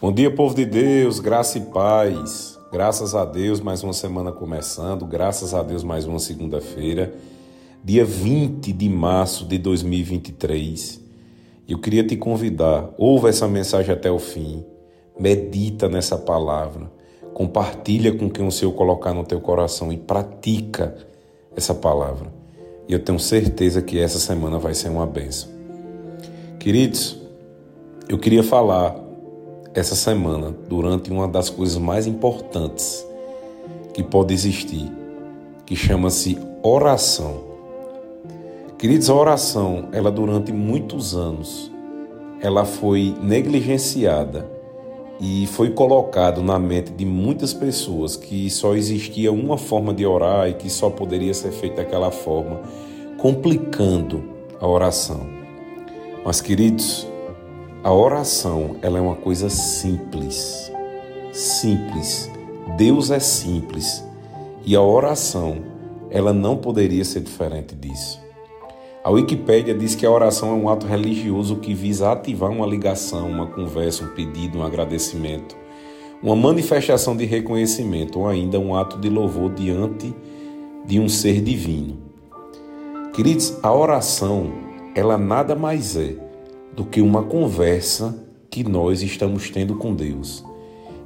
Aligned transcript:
Bom 0.00 0.12
dia, 0.12 0.30
povo 0.30 0.54
de 0.54 0.64
Deus, 0.64 1.18
graça 1.18 1.58
e 1.58 1.60
paz. 1.60 2.56
Graças 2.70 3.16
a 3.16 3.24
Deus, 3.24 3.58
mais 3.58 3.82
uma 3.82 3.92
semana 3.92 4.30
começando. 4.30 5.04
Graças 5.04 5.52
a 5.52 5.60
Deus, 5.60 5.82
mais 5.82 6.06
uma 6.06 6.20
segunda-feira, 6.20 7.12
dia 7.82 8.04
20 8.04 8.72
de 8.72 8.88
março 8.88 9.44
de 9.44 9.58
2023. 9.58 11.00
Eu 11.68 11.80
queria 11.80 12.04
te 12.04 12.16
convidar, 12.16 12.88
ouve 12.96 13.28
essa 13.28 13.48
mensagem 13.48 13.92
até 13.92 14.08
o 14.08 14.20
fim, 14.20 14.64
medita 15.18 15.88
nessa 15.88 16.16
palavra, 16.16 16.88
compartilha 17.34 18.16
com 18.16 18.30
quem 18.30 18.46
o 18.46 18.52
Senhor 18.52 18.70
colocar 18.74 19.12
no 19.12 19.24
teu 19.24 19.40
coração 19.40 19.92
e 19.92 19.96
pratica 19.96 20.96
essa 21.56 21.74
palavra. 21.74 22.32
E 22.88 22.92
eu 22.92 23.00
tenho 23.00 23.18
certeza 23.18 23.82
que 23.82 23.98
essa 23.98 24.20
semana 24.20 24.60
vai 24.60 24.74
ser 24.74 24.90
uma 24.90 25.06
benção. 25.08 25.50
Queridos, 26.60 27.20
eu 28.08 28.16
queria 28.16 28.44
falar 28.44 29.07
essa 29.78 29.94
semana 29.94 30.54
durante 30.68 31.10
uma 31.10 31.28
das 31.28 31.48
coisas 31.48 31.76
mais 31.76 32.06
importantes 32.06 33.06
que 33.94 34.02
pode 34.02 34.34
existir, 34.34 34.90
que 35.64 35.76
chama-se 35.76 36.38
oração. 36.62 37.48
Queridos, 38.76 39.08
a 39.08 39.14
oração, 39.14 39.88
ela 39.92 40.10
durante 40.10 40.52
muitos 40.52 41.14
anos, 41.14 41.70
ela 42.40 42.64
foi 42.64 43.14
negligenciada 43.20 44.48
e 45.20 45.46
foi 45.48 45.70
colocado 45.70 46.42
na 46.42 46.58
mente 46.58 46.92
de 46.92 47.04
muitas 47.04 47.52
pessoas 47.52 48.16
que 48.16 48.48
só 48.50 48.74
existia 48.76 49.32
uma 49.32 49.58
forma 49.58 49.92
de 49.92 50.06
orar 50.06 50.48
e 50.48 50.54
que 50.54 50.70
só 50.70 50.90
poderia 50.90 51.34
ser 51.34 51.50
feita 51.50 51.82
daquela 51.82 52.10
forma, 52.10 52.60
complicando 53.16 54.22
a 54.60 54.66
oração. 54.66 55.26
Mas, 56.24 56.40
queridos, 56.40 57.06
a 57.82 57.92
oração, 57.92 58.76
ela 58.82 58.98
é 58.98 59.00
uma 59.00 59.14
coisa 59.14 59.48
simples. 59.48 60.70
Simples. 61.32 62.30
Deus 62.76 63.10
é 63.10 63.20
simples. 63.20 64.04
E 64.64 64.74
a 64.74 64.82
oração, 64.82 65.58
ela 66.10 66.32
não 66.32 66.56
poderia 66.56 67.04
ser 67.04 67.20
diferente 67.20 67.76
disso. 67.76 68.20
A 69.04 69.10
Wikipédia 69.10 69.74
diz 69.74 69.94
que 69.94 70.04
a 70.04 70.10
oração 70.10 70.50
é 70.50 70.54
um 70.54 70.68
ato 70.68 70.86
religioso 70.86 71.56
que 71.56 71.72
visa 71.72 72.10
ativar 72.10 72.50
uma 72.50 72.66
ligação, 72.66 73.30
uma 73.30 73.46
conversa, 73.46 74.04
um 74.04 74.08
pedido, 74.08 74.58
um 74.58 74.64
agradecimento, 74.64 75.56
uma 76.20 76.34
manifestação 76.34 77.16
de 77.16 77.24
reconhecimento 77.24 78.18
ou 78.18 78.28
ainda 78.28 78.58
um 78.58 78.74
ato 78.74 78.98
de 78.98 79.08
louvor 79.08 79.54
diante 79.54 80.12
de 80.84 80.98
um 80.98 81.08
ser 81.08 81.40
divino. 81.40 81.96
Queridos, 83.14 83.56
a 83.62 83.72
oração, 83.72 84.52
ela 84.94 85.16
nada 85.16 85.54
mais 85.54 85.96
é 85.96 86.27
do 86.78 86.84
que 86.84 87.00
uma 87.00 87.24
conversa 87.24 88.24
que 88.48 88.62
nós 88.62 89.02
estamos 89.02 89.50
tendo 89.50 89.74
com 89.74 89.92
Deus. 89.92 90.44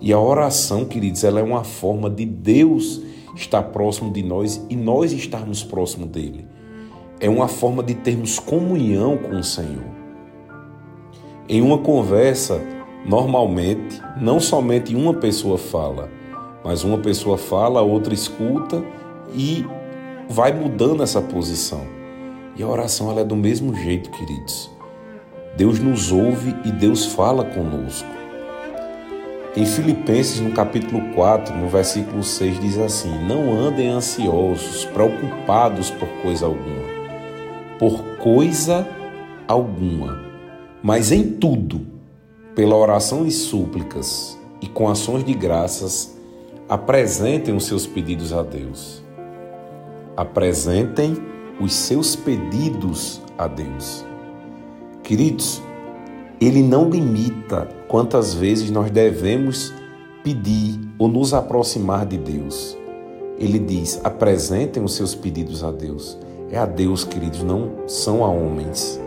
E 0.00 0.14
a 0.14 0.18
oração, 0.18 0.86
queridos, 0.86 1.24
ela 1.24 1.40
é 1.40 1.42
uma 1.42 1.62
forma 1.62 2.08
de 2.08 2.24
Deus 2.24 3.02
estar 3.36 3.62
próximo 3.64 4.10
de 4.10 4.22
nós 4.22 4.64
e 4.70 4.74
nós 4.74 5.12
estarmos 5.12 5.62
próximo 5.62 6.06
dele. 6.06 6.46
É 7.20 7.28
uma 7.28 7.48
forma 7.48 7.82
de 7.82 7.94
termos 7.94 8.38
comunhão 8.38 9.18
com 9.18 9.40
o 9.40 9.44
Senhor. 9.44 9.84
Em 11.46 11.60
uma 11.60 11.76
conversa, 11.76 12.62
normalmente, 13.04 14.00
não 14.18 14.40
somente 14.40 14.96
uma 14.96 15.12
pessoa 15.12 15.58
fala, 15.58 16.10
mas 16.64 16.82
uma 16.82 16.96
pessoa 16.96 17.36
fala, 17.36 17.80
a 17.80 17.82
outra 17.84 18.14
escuta 18.14 18.82
e 19.34 19.66
vai 20.30 20.50
mudando 20.50 21.02
essa 21.02 21.20
posição. 21.20 21.82
E 22.56 22.62
a 22.62 22.66
oração 22.66 23.10
ela 23.10 23.20
é 23.20 23.24
do 23.24 23.36
mesmo 23.36 23.74
jeito, 23.74 24.10
queridos. 24.10 24.77
Deus 25.56 25.78
nos 25.78 26.12
ouve 26.12 26.54
e 26.64 26.70
Deus 26.70 27.06
fala 27.06 27.44
conosco. 27.44 28.08
Em 29.56 29.66
Filipenses, 29.66 30.40
no 30.40 30.52
capítulo 30.52 31.12
4, 31.14 31.56
no 31.56 31.68
versículo 31.68 32.22
6, 32.22 32.60
diz 32.60 32.78
assim: 32.78 33.10
Não 33.26 33.52
andem 33.52 33.88
ansiosos, 33.88 34.84
preocupados 34.84 35.90
por 35.90 36.08
coisa 36.22 36.46
alguma, 36.46 36.84
por 37.78 38.02
coisa 38.18 38.86
alguma, 39.48 40.22
mas 40.82 41.10
em 41.10 41.24
tudo, 41.24 41.80
pela 42.54 42.76
oração 42.76 43.26
e 43.26 43.30
súplicas 43.30 44.38
e 44.60 44.66
com 44.68 44.88
ações 44.88 45.24
de 45.24 45.34
graças, 45.34 46.16
apresentem 46.68 47.56
os 47.56 47.64
seus 47.64 47.86
pedidos 47.86 48.32
a 48.32 48.42
Deus. 48.42 49.02
Apresentem 50.16 51.16
os 51.60 51.72
seus 51.72 52.14
pedidos 52.14 53.20
a 53.36 53.46
Deus. 53.46 54.07
Queridos, 55.08 55.62
ele 56.38 56.62
não 56.62 56.90
limita 56.90 57.66
quantas 57.88 58.34
vezes 58.34 58.70
nós 58.70 58.90
devemos 58.90 59.72
pedir 60.22 60.78
ou 60.98 61.08
nos 61.08 61.32
aproximar 61.32 62.04
de 62.04 62.18
Deus. 62.18 62.76
Ele 63.38 63.58
diz: 63.58 63.98
apresentem 64.04 64.84
os 64.84 64.92
seus 64.92 65.14
pedidos 65.14 65.64
a 65.64 65.72
Deus. 65.72 66.18
É 66.50 66.58
a 66.58 66.66
Deus, 66.66 67.04
queridos, 67.04 67.42
não 67.42 67.88
são 67.88 68.22
a 68.22 68.28
homens. 68.28 69.00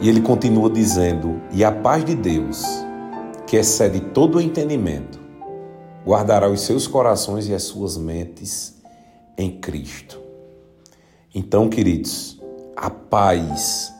E 0.00 0.08
ele 0.08 0.22
continua 0.22 0.70
dizendo: 0.70 1.38
E 1.52 1.62
a 1.62 1.70
paz 1.70 2.02
de 2.02 2.14
Deus, 2.14 2.64
que 3.46 3.58
excede 3.58 4.00
todo 4.00 4.38
o 4.38 4.40
entendimento, 4.40 5.20
guardará 6.02 6.48
os 6.48 6.62
seus 6.62 6.86
corações 6.86 7.46
e 7.46 7.52
as 7.52 7.64
suas 7.64 7.98
mentes 7.98 8.74
em 9.36 9.50
Cristo. 9.60 10.18
Então, 11.34 11.68
queridos, 11.68 12.40
a 12.74 12.88
paz 12.88 13.97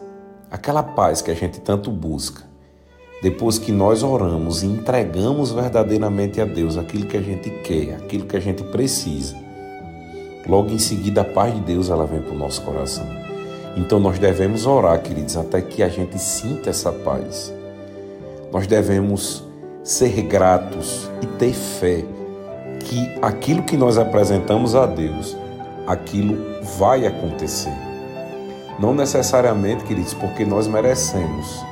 aquela 0.50 0.82
paz 0.82 1.20
que 1.20 1.31
a 1.31 1.34
gente 1.34 1.60
tanto 1.60 1.91
busca, 1.91 2.42
depois 3.22 3.59
que 3.59 3.72
nós 3.72 4.03
oramos 4.03 4.62
e 4.62 4.66
entregamos 4.66 5.50
verdadeiramente 5.50 6.41
a 6.41 6.44
Deus 6.44 6.76
aquilo 6.76 7.06
que 7.06 7.16
a 7.16 7.22
gente 7.22 7.50
quer, 7.62 7.97
aquilo 7.97 8.26
que 8.26 8.36
a 8.36 8.41
gente 8.41 8.62
precisa, 8.64 9.36
logo 10.47 10.70
em 10.70 10.78
seguida 10.78 11.22
a 11.22 11.25
paz 11.25 11.54
de 11.54 11.60
Deus 11.60 11.91
ela 11.91 12.06
vem 12.06 12.20
para 12.20 12.34
o 12.34 12.38
nosso 12.38 12.62
coração. 12.62 13.06
Então 13.76 13.98
nós 14.00 14.19
devemos 14.19 14.66
orar, 14.66 15.00
queridos, 15.03 15.36
até 15.36 15.60
que 15.60 15.82
a 15.82 15.88
gente 15.88 16.19
sinta 16.19 16.70
essa 16.70 16.91
paz. 16.91 17.53
Nós 18.53 18.66
devemos 18.66 19.44
ser 19.84 20.22
gratos 20.22 21.10
e 21.22 21.26
ter 21.26 21.53
fé 21.53 22.04
que 22.80 23.09
aquilo 23.20 23.62
que 23.62 23.76
nós 23.76 23.98
apresentamos 23.98 24.75
a 24.75 24.86
Deus, 24.86 25.36
aquilo 25.86 26.36
vai 26.78 27.06
acontecer. 27.06 27.88
Não 28.78 28.94
necessariamente, 28.94 29.83
queridos, 29.84 30.15
porque 30.15 30.44
nós 30.44 30.69
merecemos. 30.69 31.65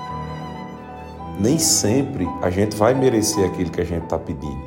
Nem 1.39 1.57
sempre 1.57 2.27
a 2.43 2.51
gente 2.51 2.75
vai 2.77 2.95
merecer 2.95 3.45
aquilo 3.47 3.71
que 3.71 3.81
a 3.81 3.85
gente 3.85 4.05
está 4.05 4.19
pedindo. 4.19 4.61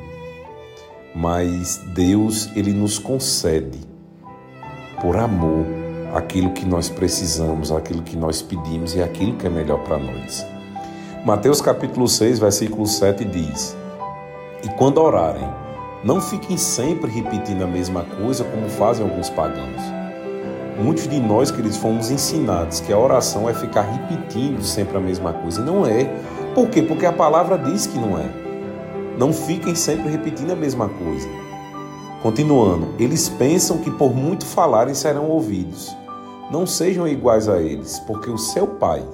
Mas 1.14 1.76
Deus, 1.94 2.48
Ele 2.56 2.72
nos 2.72 2.98
concede, 2.98 3.78
por 5.02 5.18
amor, 5.18 5.66
aquilo 6.14 6.52
que 6.52 6.64
nós 6.64 6.88
precisamos, 6.88 7.70
aquilo 7.70 8.02
que 8.02 8.16
nós 8.16 8.40
pedimos 8.40 8.94
e 8.94 9.02
aquilo 9.02 9.36
que 9.36 9.46
é 9.46 9.50
melhor 9.50 9.80
para 9.80 9.98
nós. 9.98 10.46
Mateus 11.26 11.60
capítulo 11.60 12.08
6, 12.08 12.38
versículo 12.38 12.86
7 12.86 13.22
diz: 13.22 13.76
E 14.64 14.68
quando 14.78 14.98
orarem, 14.98 15.46
não 16.02 16.22
fiquem 16.22 16.56
sempre 16.56 17.10
repetindo 17.10 17.62
a 17.64 17.66
mesma 17.66 18.02
coisa 18.02 18.44
como 18.44 18.66
fazem 18.70 19.04
alguns 19.04 19.28
pagãos 19.28 19.99
Muitos 20.80 21.06
de 21.06 21.20
nós, 21.20 21.50
queridos, 21.50 21.76
fomos 21.76 22.10
ensinados 22.10 22.80
que 22.80 22.90
a 22.92 22.98
oração 22.98 23.48
é 23.48 23.52
ficar 23.52 23.82
repetindo 23.82 24.62
sempre 24.62 24.96
a 24.96 25.00
mesma 25.00 25.32
coisa. 25.32 25.60
E 25.60 25.64
não 25.64 25.86
é. 25.86 26.04
Por 26.54 26.68
quê? 26.68 26.82
Porque 26.82 27.04
a 27.04 27.12
palavra 27.12 27.58
diz 27.58 27.86
que 27.86 27.98
não 27.98 28.18
é. 28.18 28.24
Não 29.18 29.32
fiquem 29.32 29.74
sempre 29.74 30.08
repetindo 30.08 30.52
a 30.52 30.56
mesma 30.56 30.88
coisa. 30.88 31.28
Continuando, 32.22 32.94
eles 32.98 33.28
pensam 33.28 33.78
que 33.78 33.90
por 33.90 34.14
muito 34.14 34.46
falarem 34.46 34.94
serão 34.94 35.28
ouvidos. 35.28 35.94
Não 36.50 36.66
sejam 36.66 37.06
iguais 37.06 37.48
a 37.48 37.60
eles, 37.60 38.00
porque 38.00 38.30
o 38.30 38.38
seu 38.38 38.66
Pai 38.66 39.06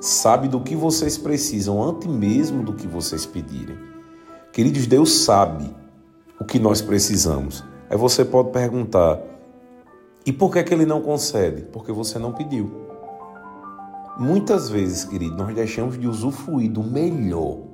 sabe 0.00 0.48
do 0.48 0.60
que 0.60 0.74
vocês 0.74 1.18
precisam 1.18 1.82
antes 1.82 2.08
mesmo 2.08 2.62
do 2.62 2.72
que 2.72 2.86
vocês 2.86 3.26
pedirem. 3.26 3.76
Queridos, 4.50 4.86
Deus 4.86 5.12
sabe 5.12 5.74
o 6.40 6.44
que 6.44 6.58
nós 6.58 6.80
precisamos. 6.80 7.62
Aí 7.90 7.96
você 7.96 8.24
pode 8.24 8.50
perguntar: 8.50 9.18
e 10.26 10.32
por 10.32 10.52
que, 10.52 10.62
que 10.62 10.74
ele 10.74 10.86
não 10.86 11.00
concede? 11.00 11.62
Porque 11.62 11.92
você 11.92 12.18
não 12.18 12.32
pediu. 12.32 12.70
Muitas 14.18 14.68
vezes, 14.68 15.04
querido, 15.04 15.36
nós 15.36 15.54
deixamos 15.54 15.98
de 15.98 16.06
usufruir 16.08 16.70
do 16.70 16.82
melhor 16.82 17.68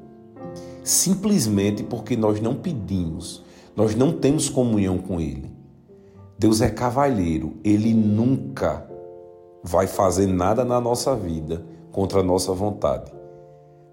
simplesmente 0.85 1.83
porque 1.83 2.15
nós 2.15 2.41
não 2.41 2.55
pedimos, 2.55 3.43
nós 3.75 3.97
não 3.97 4.13
temos 4.13 4.51
comunhão 4.51 4.99
com 4.99 5.19
Ele. 5.19 5.51
Deus 6.39 6.61
é 6.61 6.69
cavalheiro, 6.69 7.55
Ele 7.65 7.95
nunca 7.95 8.87
vai 9.63 9.87
fazer 9.87 10.27
nada 10.27 10.63
na 10.65 10.79
nossa 10.79 11.17
vida 11.17 11.65
contra 11.91 12.21
a 12.21 12.23
nossa 12.23 12.53
vontade. 12.53 13.11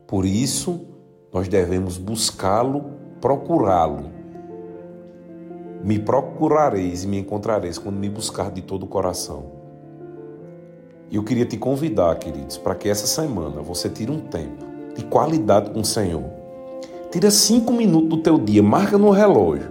Por 0.05 0.25
isso, 0.25 0.81
nós 1.33 1.47
devemos 1.47 1.97
buscá-lo, 1.97 2.91
procurá-lo 3.21 4.10
me 5.83 5.97
procurareis 5.97 7.03
e 7.03 7.07
me 7.07 7.17
encontrareis 7.17 7.77
quando 7.77 7.97
me 7.97 8.09
buscar 8.09 8.51
de 8.51 8.61
todo 8.61 8.83
o 8.83 8.87
coração. 8.87 9.45
E 11.09 11.15
eu 11.15 11.23
queria 11.23 11.45
te 11.45 11.57
convidar, 11.57 12.15
queridos, 12.15 12.57
para 12.57 12.75
que 12.75 12.87
essa 12.87 13.07
semana 13.07 13.61
você 13.61 13.89
tire 13.89 14.11
um 14.11 14.19
tempo 14.19 14.65
de 14.95 15.03
qualidade 15.05 15.71
com 15.71 15.81
o 15.81 15.85
Senhor. 15.85 16.23
Tira 17.11 17.29
cinco 17.29 17.73
minutos 17.73 18.09
do 18.09 18.17
teu 18.17 18.37
dia, 18.37 18.63
marca 18.63 18.97
no 18.97 19.09
relógio 19.09 19.69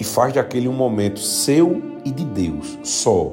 e 0.00 0.04
faz 0.04 0.32
daquele 0.32 0.66
um 0.66 0.72
momento 0.72 1.20
seu 1.20 1.80
e 2.04 2.10
de 2.10 2.24
Deus 2.24 2.78
só. 2.82 3.32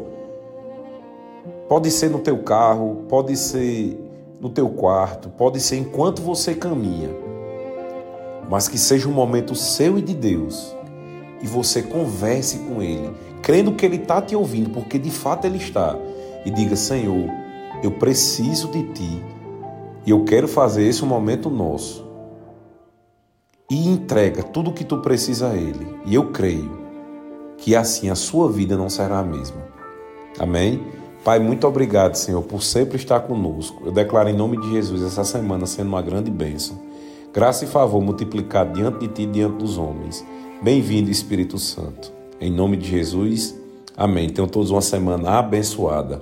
Pode 1.68 1.90
ser 1.90 2.10
no 2.10 2.20
teu 2.20 2.40
carro, 2.44 3.06
pode 3.08 3.36
ser 3.36 3.98
no 4.40 4.50
teu 4.50 4.70
quarto, 4.70 5.30
pode 5.30 5.60
ser 5.60 5.78
enquanto 5.78 6.22
você 6.22 6.54
caminha, 6.54 7.10
mas 8.50 8.68
que 8.68 8.78
seja 8.78 9.08
um 9.08 9.12
momento 9.12 9.56
seu 9.56 9.98
e 9.98 10.02
de 10.02 10.14
Deus 10.14 10.76
e 11.42 11.48
você 11.48 11.82
converse 11.82 12.60
com 12.60 12.82
Ele, 12.82 13.12
crendo 13.42 13.74
que 13.74 13.86
Ele 13.86 13.98
está 13.98 14.22
te 14.22 14.36
ouvindo, 14.36 14.70
porque 14.70 14.98
de 14.98 15.12
fato 15.12 15.46
Ele 15.46 15.58
está, 15.58 15.96
e 16.46 16.52
diga: 16.52 16.76
Senhor, 16.76 17.30
eu 17.84 17.92
preciso 17.92 18.70
de 18.70 18.84
Ti 18.84 19.24
e 20.06 20.12
eu 20.12 20.24
quero 20.24 20.48
fazer 20.48 20.88
esse 20.88 21.04
momento 21.06 21.50
nosso. 21.50 22.08
E 23.70 23.88
entrega 23.88 24.42
tudo 24.42 24.72
o 24.72 24.74
que 24.74 24.84
tu 24.84 24.98
precisa 25.02 25.50
a 25.50 25.56
Ele, 25.56 25.88
e 26.06 26.16
eu 26.16 26.32
creio 26.32 26.80
que 27.58 27.76
assim 27.76 28.10
a 28.10 28.16
sua 28.16 28.52
vida 28.52 28.76
não 28.76 28.90
será 28.90 29.20
a 29.20 29.24
mesma. 29.24 29.62
Amém? 30.40 30.82
Pai, 31.24 31.38
muito 31.38 31.68
obrigado, 31.68 32.16
Senhor, 32.16 32.42
por 32.42 32.64
sempre 32.64 32.96
estar 32.96 33.20
conosco. 33.20 33.84
Eu 33.86 33.92
declaro 33.92 34.30
em 34.30 34.36
nome 34.36 34.58
de 34.60 34.72
Jesus 34.72 35.04
essa 35.04 35.24
semana 35.24 35.66
sendo 35.66 35.90
uma 35.90 36.02
grande 36.02 36.32
bênção. 36.32 36.80
Graça 37.34 37.66
e 37.66 37.68
favor 37.68 38.02
multiplicado 38.02 38.74
diante 38.74 39.00
de 39.00 39.08
ti 39.10 39.22
e 39.24 39.26
diante 39.28 39.58
dos 39.58 39.78
homens. 39.78 40.26
Bem-vindo, 40.62 41.10
Espírito 41.10 41.58
Santo. 41.58 42.12
Em 42.40 42.52
nome 42.52 42.76
de 42.76 42.90
Jesus, 42.90 43.58
amém. 43.96 44.30
Tenham 44.30 44.46
todos 44.46 44.72
uma 44.72 44.82
semana 44.82 45.40
abençoada. 45.40 46.22